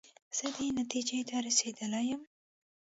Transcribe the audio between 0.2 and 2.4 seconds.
زه دې نتیجې ته رسېدلی یم.